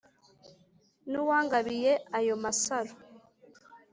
N'uwangabiye 1.09 1.91
ayo 2.17 2.35
masaro 2.43 2.93